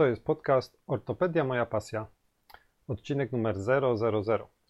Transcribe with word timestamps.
To 0.00 0.06
jest 0.06 0.24
podcast 0.24 0.80
Ortopedia 0.86 1.44
Moja 1.44 1.66
Pasja. 1.66 2.06
Odcinek 2.88 3.32
numer 3.32 3.58
000. 3.58 3.96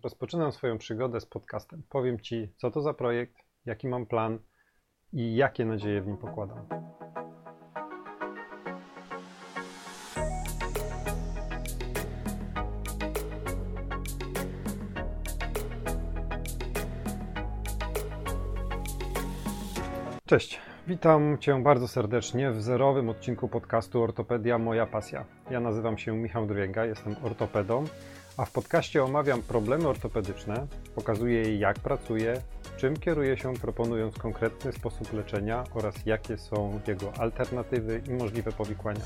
Rozpoczynam 0.05 0.53
swoją 0.53 0.79
przygodę 0.79 1.21
z 1.21 1.27
podcastem. 1.27 1.83
Powiem 1.91 2.21
Ci, 2.21 2.53
co 2.57 2.71
to 2.71 2.83
za 2.83 2.95
projekt, 2.95 3.37
jaki 3.67 3.89
mam 3.89 4.07
plan 4.07 4.39
i 5.13 5.37
jakie 5.37 5.65
nadzieje 5.65 6.03
w 6.03 6.07
nim 6.07 6.17
pokładam. 6.17 6.67
Cześć, 20.27 20.61
witam 20.87 21.39
Cię 21.39 21.63
bardzo 21.63 21.89
serdecznie 21.89 22.51
w 22.51 22.63
zerowym 22.63 23.09
odcinku 23.09 23.49
podcastu 23.49 24.03
Ortopedia 24.03 24.59
Moja 24.59 24.87
Pasja. 24.87 25.25
Ja 25.51 25.61
nazywam 25.61 25.99
się 25.99 26.17
Michał 26.17 26.47
Drwięga, 26.47 26.85
jestem 26.85 27.17
ortopedą, 27.23 27.85
a 28.37 28.45
w 28.45 28.53
podcaście 28.53 29.05
omawiam 29.05 29.43
problemy 29.43 29.89
ortopedyczne, 29.89 30.67
pokazuję 30.95 31.59
jak 31.59 31.79
pracuję, 31.79 32.43
czym 32.77 32.97
kieruję 32.97 33.37
się 33.37 33.55
proponując 33.55 34.15
konkretny 34.19 34.73
sposób 34.73 35.13
leczenia 35.13 35.65
oraz 35.75 36.07
jakie 36.07 36.39
są 36.39 36.81
jego 36.87 37.13
alternatywy 37.19 38.03
i 38.09 38.11
możliwe 38.11 38.53
powikłania. 38.53 39.05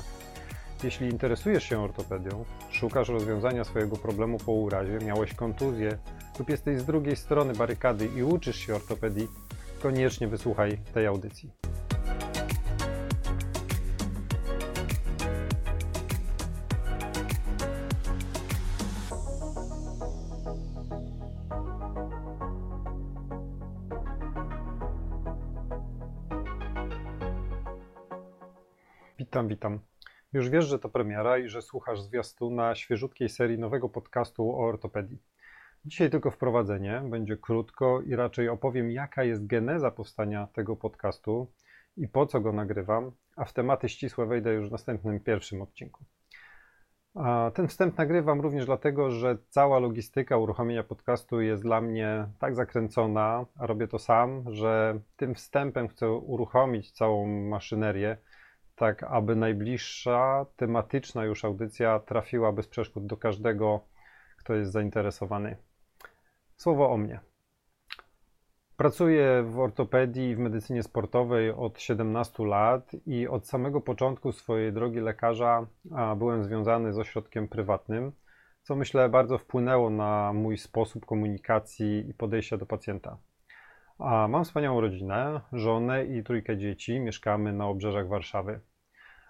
Jeśli 0.83 1.09
interesujesz 1.09 1.63
się 1.63 1.81
ortopedią, 1.81 2.45
szukasz 2.71 3.09
rozwiązania 3.09 3.63
swojego 3.63 3.95
problemu 3.95 4.37
po 4.37 4.51
urazie, 4.51 4.99
miałeś 5.05 5.33
kontuzję 5.33 5.97
lub 6.39 6.49
jesteś 6.49 6.79
z 6.79 6.85
drugiej 6.85 7.15
strony 7.15 7.53
barykady 7.53 8.09
i 8.17 8.23
uczysz 8.23 8.55
się 8.55 8.75
ortopedii, 8.75 9.27
koniecznie 9.81 10.27
wysłuchaj 10.27 10.77
tej 10.93 11.07
audycji. 11.07 11.51
Witam, 29.35 29.47
witam. 29.47 29.79
Już 30.33 30.49
wiesz, 30.49 30.65
że 30.65 30.79
to 30.79 30.89
premiera 30.89 31.37
i 31.37 31.49
że 31.49 31.61
słuchasz 31.61 32.01
zwiastuna 32.01 32.75
świeżutkiej 32.75 33.29
serii 33.29 33.59
nowego 33.59 33.89
podcastu 33.89 34.51
o 34.51 34.67
ortopedii. 34.67 35.19
Dzisiaj 35.85 36.09
tylko 36.09 36.31
wprowadzenie, 36.31 37.01
będzie 37.09 37.37
krótko 37.37 38.01
i 38.01 38.15
raczej 38.15 38.49
opowiem, 38.49 38.91
jaka 38.91 39.23
jest 39.23 39.47
geneza 39.47 39.91
powstania 39.91 40.47
tego 40.53 40.75
podcastu 40.75 41.51
i 41.97 42.07
po 42.07 42.25
co 42.25 42.41
go 42.41 42.51
nagrywam, 42.51 43.11
a 43.35 43.45
w 43.45 43.53
tematy 43.53 43.89
ścisłe 43.89 44.25
wejdę 44.25 44.53
już 44.53 44.69
w 44.69 44.71
następnym 44.71 45.19
pierwszym 45.19 45.61
odcinku. 45.61 46.05
A 47.15 47.51
ten 47.53 47.67
wstęp 47.67 47.97
nagrywam 47.97 48.41
również 48.41 48.65
dlatego, 48.65 49.11
że 49.11 49.37
cała 49.49 49.79
logistyka 49.79 50.37
uruchomienia 50.37 50.83
podcastu 50.83 51.41
jest 51.41 51.63
dla 51.63 51.81
mnie 51.81 52.27
tak 52.39 52.55
zakręcona, 52.55 53.45
a 53.59 53.67
robię 53.67 53.87
to 53.87 53.99
sam, 53.99 54.43
że 54.47 54.99
tym 55.15 55.35
wstępem 55.35 55.87
chcę 55.87 56.11
uruchomić 56.11 56.91
całą 56.91 57.27
maszynerię, 57.27 58.17
tak 58.75 59.03
aby 59.03 59.35
najbliższa 59.35 60.45
tematyczna 60.55 61.25
już 61.25 61.45
audycja 61.45 61.99
trafiła 61.99 62.51
bez 62.51 62.67
przeszkód 62.67 63.05
do 63.05 63.17
każdego, 63.17 63.79
kto 64.37 64.53
jest 64.53 64.71
zainteresowany. 64.71 65.57
Słowo 66.57 66.91
o 66.91 66.97
mnie. 66.97 67.19
Pracuję 68.77 69.43
w 69.43 69.59
ortopedii 69.59 70.29
i 70.29 70.35
w 70.35 70.39
medycynie 70.39 70.83
sportowej 70.83 71.51
od 71.51 71.79
17 71.79 72.45
lat 72.45 72.91
i 73.05 73.27
od 73.27 73.47
samego 73.47 73.81
początku 73.81 74.31
swojej 74.31 74.73
drogi 74.73 74.99
lekarza 74.99 75.67
byłem 76.17 76.43
związany 76.43 76.93
z 76.93 76.99
ośrodkiem 76.99 77.47
prywatnym, 77.47 78.11
co 78.61 78.75
myślę 78.75 79.09
bardzo 79.09 79.37
wpłynęło 79.37 79.89
na 79.89 80.33
mój 80.33 80.57
sposób 80.57 81.05
komunikacji 81.05 82.09
i 82.09 82.13
podejścia 82.13 82.57
do 82.57 82.65
pacjenta. 82.65 83.17
A 83.99 84.27
mam 84.27 84.43
wspaniałą 84.43 84.81
rodzinę, 84.81 85.41
żonę 85.53 86.05
i 86.05 86.23
trójkę 86.23 86.57
dzieci. 86.57 86.99
Mieszkamy 86.99 87.53
na 87.53 87.67
obrzeżach 87.67 88.07
Warszawy. 88.07 88.59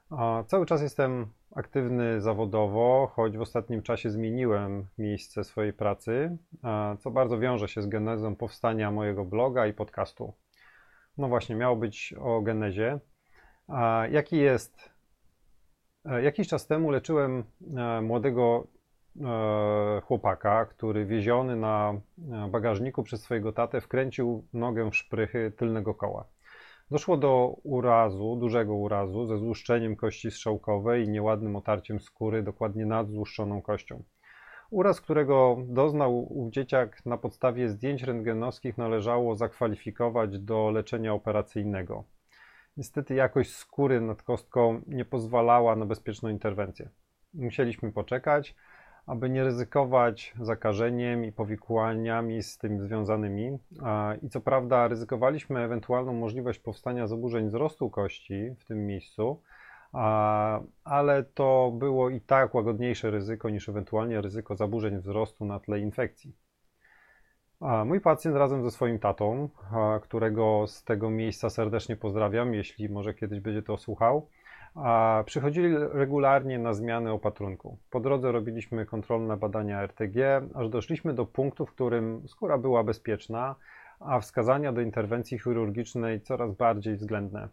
A 0.09 0.43
cały 0.47 0.65
czas 0.65 0.81
jestem 0.81 1.27
aktywny 1.55 2.21
zawodowo, 2.21 3.11
choć 3.15 3.37
w 3.37 3.41
ostatnim 3.41 3.81
czasie 3.81 4.09
zmieniłem 4.09 4.85
miejsce 4.97 5.43
swojej 5.43 5.73
pracy, 5.73 6.37
co 6.99 7.11
bardzo 7.11 7.39
wiąże 7.39 7.67
się 7.67 7.81
z 7.81 7.87
genezą 7.87 8.35
powstania 8.35 8.91
mojego 8.91 9.25
bloga 9.25 9.67
i 9.67 9.73
podcastu. 9.73 10.33
No 11.17 11.27
właśnie, 11.27 11.55
miało 11.55 11.75
być 11.75 12.15
o 12.19 12.41
genezie. 12.41 12.99
Jaki 14.09 14.37
jest? 14.37 14.95
E, 16.05 16.21
jakiś 16.23 16.47
czas 16.47 16.67
temu 16.67 16.91
leczyłem 16.91 17.43
e, 17.77 18.01
młodego 18.01 18.67
e, 19.21 20.01
chłopaka, 20.01 20.65
który 20.65 21.05
wieziony 21.05 21.55
na 21.55 21.93
bagażniku 22.51 23.03
przez 23.03 23.21
swojego 23.21 23.53
tatę 23.53 23.81
wkręcił 23.81 24.47
nogę 24.53 24.91
w 24.91 24.95
szprychy 24.95 25.51
tylnego 25.57 25.93
koła. 25.93 26.25
Doszło 26.91 27.17
do 27.17 27.55
urazu, 27.63 28.35
dużego 28.35 28.75
urazu, 28.75 29.25
ze 29.25 29.37
złuszczeniem 29.37 29.95
kości 29.95 30.31
strzałkowej 30.31 31.03
i 31.03 31.09
nieładnym 31.09 31.55
otarciem 31.55 31.99
skóry 31.99 32.43
dokładnie 32.43 32.85
nad 32.85 33.09
złuszczoną 33.09 33.61
kością. 33.61 34.03
Uraz, 34.69 35.01
którego 35.01 35.57
doznał 35.67 36.39
ów 36.39 36.51
dzieciak 36.51 37.05
na 37.05 37.17
podstawie 37.17 37.69
zdjęć 37.69 38.03
rentgenowskich 38.03 38.77
należało 38.77 39.35
zakwalifikować 39.35 40.39
do 40.39 40.71
leczenia 40.71 41.13
operacyjnego. 41.13 42.03
Niestety 42.77 43.15
jakość 43.15 43.55
skóry 43.55 44.01
nad 44.01 44.23
kostką 44.23 44.81
nie 44.87 45.05
pozwalała 45.05 45.75
na 45.75 45.85
bezpieczną 45.85 46.29
interwencję. 46.29 46.89
Musieliśmy 47.33 47.91
poczekać, 47.91 48.55
aby 49.07 49.29
nie 49.29 49.43
ryzykować 49.43 50.33
zakażeniem 50.41 51.25
i 51.25 51.31
powikłaniami 51.31 52.43
z 52.43 52.57
tym 52.57 52.81
związanymi. 52.81 53.59
I 54.21 54.29
co 54.29 54.41
prawda 54.41 54.87
ryzykowaliśmy 54.87 55.59
ewentualną 55.59 56.13
możliwość 56.13 56.59
powstania 56.59 57.07
zaburzeń 57.07 57.47
wzrostu 57.47 57.89
kości 57.89 58.55
w 58.59 58.65
tym 58.65 58.87
miejscu, 58.87 59.41
ale 60.83 61.23
to 61.23 61.71
było 61.79 62.09
i 62.09 62.21
tak 62.21 62.55
łagodniejsze 62.55 63.11
ryzyko 63.11 63.49
niż 63.49 63.69
ewentualnie 63.69 64.21
ryzyko 64.21 64.55
zaburzeń 64.55 64.97
wzrostu 64.97 65.45
na 65.45 65.59
tle 65.59 65.79
infekcji. 65.79 66.35
Mój 67.85 68.01
pacjent 68.01 68.37
razem 68.37 68.63
ze 68.63 68.71
swoim 68.71 68.99
tatą, 68.99 69.49
którego 70.01 70.67
z 70.67 70.83
tego 70.83 71.09
miejsca 71.09 71.49
serdecznie 71.49 71.95
pozdrawiam, 71.95 72.53
jeśli 72.53 72.89
może 72.89 73.13
kiedyś 73.13 73.39
będzie 73.39 73.63
to 73.63 73.77
słuchał, 73.77 74.27
przychodzili 75.25 75.75
regularnie 75.77 76.59
na 76.59 76.73
zmiany 76.73 77.11
opatrunku. 77.11 77.77
Po 77.89 77.99
drodze 77.99 78.31
robiliśmy 78.31 78.85
kontrolne 78.85 79.37
badania 79.37 79.81
RTG, 79.81 80.41
aż 80.55 80.69
doszliśmy 80.69 81.13
do 81.13 81.25
punktu, 81.25 81.65
w 81.65 81.71
którym 81.71 82.27
skóra 82.27 82.57
była 82.57 82.83
bezpieczna, 82.83 83.55
a 83.99 84.19
wskazania 84.19 84.73
do 84.73 84.81
interwencji 84.81 85.39
chirurgicznej 85.39 86.21
coraz 86.21 86.51
bardziej 86.51 86.95
względne. 86.95 87.49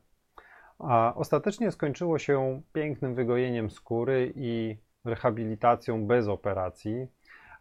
Ostatecznie 1.15 1.71
skończyło 1.71 2.19
się 2.19 2.61
pięknym 2.73 3.15
wygojeniem 3.15 3.71
skóry 3.71 4.33
i 4.37 4.77
rehabilitacją 5.05 6.07
bez 6.07 6.29
operacji, 6.29 7.07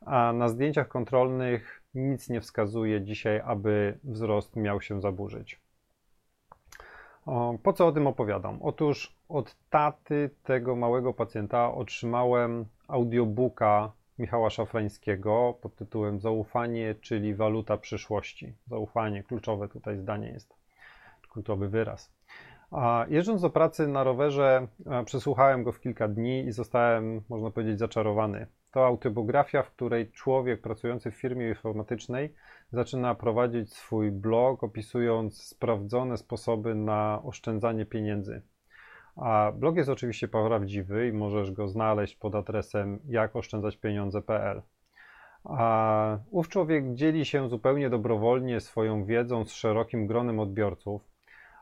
a 0.06 0.34
na 0.34 0.48
zdjęciach 0.48 0.88
kontrolnych 0.88 1.81
nic 1.94 2.30
nie 2.30 2.42
wskazuje 2.42 3.02
dzisiaj, 3.02 3.42
aby 3.46 4.00
wzrost 4.04 4.56
miał 4.56 4.82
się 4.82 5.02
zaburzyć. 5.02 5.62
Po 7.64 7.74
co 7.74 7.88
o 7.88 7.92
tym 7.92 8.08
opowiadam? 8.08 8.60
Otóż 8.62 9.16
od 9.30 9.56
taty 9.70 10.30
tego 10.44 10.76
małego 10.76 11.14
pacjenta 11.14 11.74
otrzymałem 11.74 12.66
audiobooka 12.88 13.92
Michała 14.20 14.50
Szafrańskiego 14.50 15.58
pod 15.62 15.76
tytułem 15.76 16.20
Zaufanie, 16.20 16.96
czyli 17.02 17.36
waluta 17.36 17.78
przyszłości. 17.78 18.54
Zaufanie, 18.68 19.24
kluczowe 19.24 19.68
tutaj 19.68 19.98
zdanie 19.98 20.30
jest, 20.30 20.54
kluczowy 21.30 21.70
wyraz. 21.70 22.14
A 22.72 23.06
jeżdżąc 23.10 23.42
do 23.42 23.50
pracy 23.50 23.88
na 23.88 24.04
rowerze, 24.04 24.68
przesłuchałem 25.06 25.64
go 25.64 25.72
w 25.72 25.80
kilka 25.80 26.08
dni 26.08 26.46
i 26.46 26.52
zostałem, 26.52 27.22
można 27.30 27.52
powiedzieć, 27.52 27.80
zaczarowany. 27.80 28.48
To 28.72 28.86
autobiografia, 28.86 29.64
w 29.64 29.72
której 29.72 30.12
człowiek 30.12 30.62
pracujący 30.62 31.12
w 31.12 31.16
firmie 31.16 31.50
informatycznej 31.50 32.34
zaczyna 32.72 33.16
prowadzić 33.16 33.74
swój 33.74 34.12
blog, 34.12 34.64
opisując 34.64 35.44
sprawdzone 35.44 36.18
sposoby 36.18 36.76
na 36.76 37.22
oszczędzanie 37.24 37.86
pieniędzy. 37.86 38.42
A 39.16 39.52
blog 39.56 39.76
jest 39.76 39.90
oczywiście 39.90 40.28
prawdziwy 40.28 41.08
i 41.08 41.14
możesz 41.14 41.52
go 41.52 41.68
znaleźć 41.68 42.16
pod 42.16 42.36
adresem 42.36 43.00
jakoszczędzaćpieniądze.pl. 43.08 44.62
A 45.44 46.18
ów 46.30 46.50
człowiek 46.50 46.94
dzieli 46.94 47.26
się 47.26 47.50
zupełnie 47.50 47.90
dobrowolnie 47.90 48.60
swoją 48.60 49.06
wiedzą 49.06 49.46
z 49.46 49.52
szerokim 49.52 50.08
gronem 50.08 50.40
odbiorców, 50.40 51.02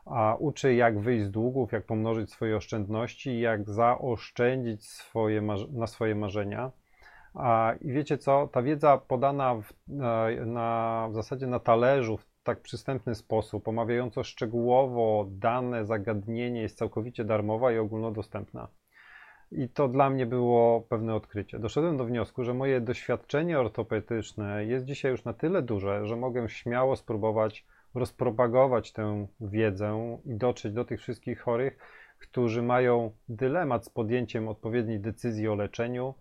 a 0.06 0.36
uczy 0.38 0.74
jak 0.74 1.00
wyjść 1.00 1.24
z 1.24 1.30
długów, 1.30 1.72
jak 1.72 1.86
pomnożyć 1.86 2.32
swoje 2.32 2.56
oszczędności, 2.56 3.40
jak 3.40 3.70
zaoszczędzić 3.70 4.86
swoje, 4.88 5.42
na 5.72 5.86
swoje 5.86 6.14
marzenia. 6.14 6.70
I 7.80 7.92
wiecie 7.92 8.18
co? 8.18 8.48
Ta 8.52 8.62
wiedza 8.62 8.98
podana 8.98 9.54
w, 9.54 9.72
na, 10.46 11.08
w 11.10 11.14
zasadzie 11.14 11.46
na 11.46 11.60
talerzu 11.60 12.16
w 12.16 12.26
tak 12.42 12.60
przystępny 12.60 13.14
sposób, 13.14 13.68
omawiająco 13.68 14.24
szczegółowo 14.24 15.26
dane 15.30 15.86
zagadnienie 15.86 16.62
jest 16.62 16.78
całkowicie 16.78 17.24
darmowa 17.24 17.72
i 17.72 17.78
ogólnodostępna. 17.78 18.68
I 19.52 19.68
to 19.68 19.88
dla 19.88 20.10
mnie 20.10 20.26
było 20.26 20.80
pewne 20.80 21.14
odkrycie. 21.14 21.58
Doszedłem 21.58 21.96
do 21.96 22.04
wniosku, 22.04 22.44
że 22.44 22.54
moje 22.54 22.80
doświadczenie 22.80 23.60
ortopedyczne 23.60 24.64
jest 24.64 24.84
dzisiaj 24.84 25.10
już 25.10 25.24
na 25.24 25.32
tyle 25.32 25.62
duże, 25.62 26.06
że 26.06 26.16
mogę 26.16 26.48
śmiało 26.48 26.96
spróbować 26.96 27.66
rozpropagować 27.94 28.92
tę 28.92 29.26
wiedzę 29.40 30.18
i 30.24 30.34
dotrzeć 30.34 30.72
do 30.72 30.84
tych 30.84 31.00
wszystkich 31.00 31.40
chorych, 31.40 31.78
którzy 32.18 32.62
mają 32.62 33.12
dylemat 33.28 33.84
z 33.84 33.90
podjęciem 33.90 34.48
odpowiedniej 34.48 35.00
decyzji 35.00 35.48
o 35.48 35.54
leczeniu, 35.54 36.14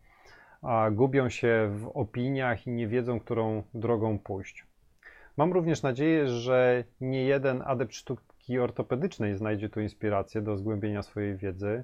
a 0.61 0.89
gubią 0.91 1.29
się 1.29 1.69
w 1.73 1.91
opiniach 1.93 2.67
i 2.67 2.71
nie 2.71 2.87
wiedzą, 2.87 3.19
którą 3.19 3.63
drogą 3.73 4.19
pójść. 4.19 4.65
Mam 5.37 5.53
również 5.53 5.83
nadzieję, 5.83 6.27
że 6.27 6.83
nie 7.01 7.23
jeden 7.23 7.63
adept 7.65 7.95
sztuki 7.95 8.59
ortopedycznej 8.59 9.35
znajdzie 9.35 9.69
tu 9.69 9.81
inspirację 9.81 10.41
do 10.41 10.57
zgłębienia 10.57 11.03
swojej 11.03 11.37
wiedzy, 11.37 11.83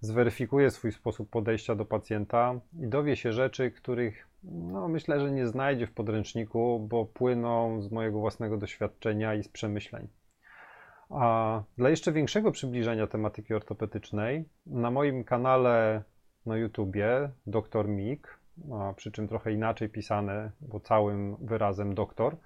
zweryfikuje 0.00 0.70
swój 0.70 0.92
sposób 0.92 1.30
podejścia 1.30 1.74
do 1.74 1.84
pacjenta 1.84 2.60
i 2.80 2.88
dowie 2.88 3.16
się 3.16 3.32
rzeczy, 3.32 3.70
których 3.70 4.28
no, 4.44 4.88
myślę, 4.88 5.20
że 5.20 5.30
nie 5.30 5.46
znajdzie 5.46 5.86
w 5.86 5.92
podręczniku, 5.92 6.86
bo 6.88 7.04
płyną 7.04 7.82
z 7.82 7.90
mojego 7.90 8.18
własnego 8.18 8.56
doświadczenia 8.56 9.34
i 9.34 9.42
z 9.42 9.48
przemyśleń. 9.48 10.08
A 11.10 11.62
dla 11.78 11.90
jeszcze 11.90 12.12
większego 12.12 12.52
przybliżenia 12.52 13.06
tematyki 13.06 13.54
ortopedycznej, 13.54 14.44
na 14.66 14.90
moim 14.90 15.24
kanale 15.24 16.02
na 16.46 16.56
YouTubie 16.56 17.30
Dr. 17.46 17.88
Mik, 17.88 18.38
przy 18.96 19.12
czym 19.12 19.28
trochę 19.28 19.52
inaczej 19.52 19.88
pisane, 19.88 20.50
bo 20.60 20.80
całym 20.80 21.36
wyrazem 21.36 21.94
doktor, 21.94 22.36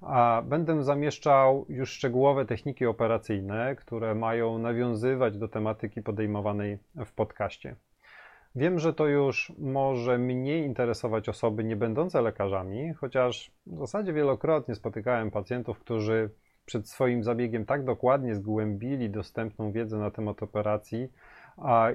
a 0.00 0.42
będę 0.46 0.84
zamieszczał 0.84 1.66
już 1.68 1.90
szczegółowe 1.90 2.46
techniki 2.46 2.86
operacyjne, 2.86 3.76
które 3.76 4.14
mają 4.14 4.58
nawiązywać 4.58 5.38
do 5.38 5.48
tematyki 5.48 6.02
podejmowanej 6.02 6.78
w 7.06 7.12
podcaście. 7.12 7.76
Wiem, 8.56 8.78
że 8.78 8.92
to 8.92 9.06
już 9.06 9.52
może 9.58 10.18
mniej 10.18 10.64
interesować 10.64 11.28
osoby 11.28 11.64
nie 11.64 11.76
będące 11.76 12.22
lekarzami, 12.22 12.94
chociaż 12.94 13.50
w 13.66 13.78
zasadzie 13.78 14.12
wielokrotnie 14.12 14.74
spotykałem 14.74 15.30
pacjentów, 15.30 15.78
którzy 15.78 16.30
przed 16.66 16.88
swoim 16.88 17.24
zabiegiem 17.24 17.64
tak 17.64 17.84
dokładnie 17.84 18.34
zgłębili 18.34 19.10
dostępną 19.10 19.72
wiedzę 19.72 19.98
na 19.98 20.10
temat 20.10 20.42
operacji 20.42 21.08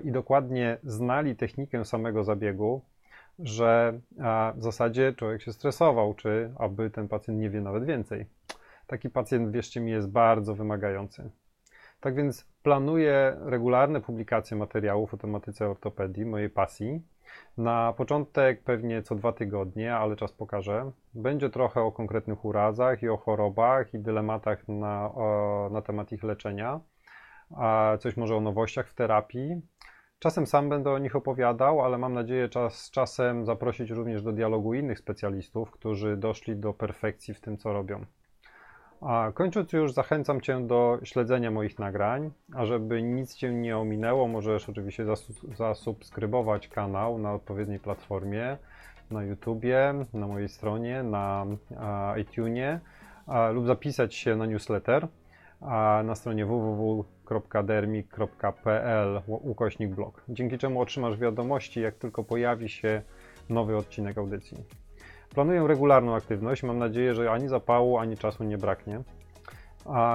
i 0.03 0.11
dokładnie 0.11 0.77
znali 0.83 1.35
technikę 1.35 1.85
samego 1.85 2.23
zabiegu, 2.23 2.81
że 3.39 3.99
w 4.55 4.63
zasadzie 4.63 5.13
człowiek 5.13 5.41
się 5.41 5.53
stresował, 5.53 6.13
czy 6.13 6.53
aby 6.57 6.89
ten 6.89 7.07
pacjent 7.07 7.39
nie 7.39 7.49
wie 7.49 7.61
nawet 7.61 7.85
więcej. 7.85 8.25
Taki 8.87 9.09
pacjent, 9.09 9.51
wierzcie 9.51 9.81
mi, 9.81 9.91
jest 9.91 10.11
bardzo 10.11 10.55
wymagający. 10.55 11.29
Tak 11.99 12.15
więc 12.15 12.45
planuję 12.63 13.37
regularne 13.41 14.01
publikacje 14.01 14.57
materiałów 14.57 15.13
o 15.13 15.17
tematyce 15.17 15.69
ortopedii, 15.69 16.25
mojej 16.25 16.49
pasji. 16.49 17.01
Na 17.57 17.93
początek 17.97 18.63
pewnie 18.63 19.03
co 19.03 19.15
dwa 19.15 19.31
tygodnie, 19.33 19.95
ale 19.95 20.15
czas 20.15 20.33
pokaże. 20.33 20.91
Będzie 21.13 21.49
trochę 21.49 21.81
o 21.81 21.91
konkretnych 21.91 22.45
urazach 22.45 23.03
i 23.03 23.09
o 23.09 23.17
chorobach 23.17 23.93
i 23.93 23.99
dylematach 23.99 24.67
na, 24.67 25.11
o, 25.13 25.69
na 25.71 25.81
temat 25.81 26.11
ich 26.11 26.23
leczenia. 26.23 26.79
Coś 27.99 28.17
może 28.17 28.35
o 28.35 28.41
nowościach 28.41 28.87
w 28.87 28.93
terapii. 28.93 29.61
Czasem 30.19 30.47
sam 30.47 30.69
będę 30.69 30.91
o 30.91 30.97
nich 30.97 31.15
opowiadał, 31.15 31.81
ale 31.81 31.97
mam 31.97 32.13
nadzieję 32.13 32.49
czas 32.49 32.91
czasem 32.91 33.45
zaprosić 33.45 33.89
również 33.89 34.23
do 34.23 34.31
dialogu 34.31 34.73
innych 34.73 34.99
specjalistów, 34.99 35.71
którzy 35.71 36.17
doszli 36.17 36.55
do 36.55 36.73
perfekcji 36.73 37.33
w 37.33 37.41
tym, 37.41 37.57
co 37.57 37.73
robią. 37.73 38.05
A 39.01 39.31
kończąc 39.33 39.73
już, 39.73 39.93
zachęcam 39.93 40.41
Cię 40.41 40.67
do 40.67 40.99
śledzenia 41.03 41.51
moich 41.51 41.79
nagrań, 41.79 42.31
a 42.55 42.65
żeby 42.65 43.03
nic 43.03 43.35
Cię 43.35 43.53
nie 43.53 43.77
ominęło, 43.77 44.27
możesz 44.27 44.69
oczywiście 44.69 45.05
zasubskrybować 45.57 46.67
kanał 46.67 47.17
na 47.17 47.33
odpowiedniej 47.33 47.79
platformie, 47.79 48.57
na 49.11 49.23
YouTubie, 49.23 49.93
na 50.13 50.27
mojej 50.27 50.49
stronie, 50.49 51.03
na 51.03 51.45
iTunesie 52.21 52.79
lub 53.53 53.67
zapisać 53.67 54.15
się 54.15 54.35
na 54.35 54.45
newsletter 54.45 55.07
na 56.03 56.15
stronie 56.15 56.45
www.dermik.pl 56.45 59.21
ukośnik 59.27 59.95
blog, 59.95 60.23
dzięki 60.29 60.57
czemu 60.57 60.81
otrzymasz 60.81 61.17
wiadomości, 61.17 61.81
jak 61.81 61.95
tylko 61.95 62.23
pojawi 62.23 62.69
się 62.69 63.01
nowy 63.49 63.77
odcinek 63.77 64.17
audycji. 64.17 64.57
Planuję 65.33 65.67
regularną 65.67 66.15
aktywność. 66.15 66.63
Mam 66.63 66.77
nadzieję, 66.77 67.13
że 67.13 67.31
ani 67.31 67.47
zapału, 67.47 67.97
ani 67.97 68.17
czasu 68.17 68.43
nie 68.43 68.57
braknie. 68.57 69.01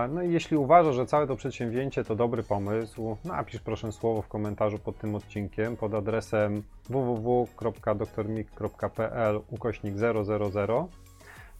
No 0.08 0.22
i 0.22 0.32
jeśli 0.32 0.56
uważasz, 0.56 0.94
że 0.94 1.06
całe 1.06 1.26
to 1.26 1.36
przedsięwzięcie 1.36 2.04
to 2.04 2.16
dobry 2.16 2.42
pomysł, 2.42 3.16
napisz 3.24 3.60
proszę 3.60 3.92
słowo 3.92 4.22
w 4.22 4.28
komentarzu 4.28 4.78
pod 4.78 4.98
tym 4.98 5.14
odcinkiem 5.14 5.76
pod 5.76 5.94
adresem 5.94 6.62
www.doktormik.pl 6.88 9.40
ukośnik 9.50 9.96
000 9.96 10.24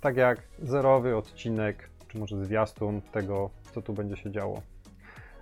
tak 0.01 0.17
jak 0.17 0.43
zerowy 0.63 1.17
odcinek, 1.17 1.91
czy 2.09 2.19
może 2.19 2.45
zwiastun 2.45 3.01
tego, 3.01 3.51
co 3.75 3.83
tu 3.83 3.93
będzie 3.93 4.17
się 4.17 4.31
działo. 4.31 4.63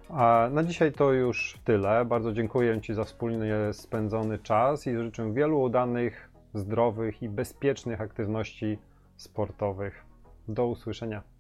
A 0.09 0.49
na 0.53 0.65
dzisiaj 0.65 0.93
to 0.93 1.13
już 1.13 1.59
tyle. 1.65 2.05
Bardzo 2.05 2.33
dziękuję 2.33 2.81
Ci 2.81 2.95
za 2.95 3.05
wspólnie 3.05 3.55
spędzony 3.73 4.39
czas 4.39 4.87
i 4.87 4.97
życzę 4.97 5.33
wielu 5.33 5.61
udanych 5.61 6.31
zdrowych 6.55 7.23
i 7.23 7.29
bezpiecznych 7.29 8.01
aktywności 8.01 8.79
sportowych. 9.17 10.05
Do 10.49 10.67
usłyszenia. 10.67 11.32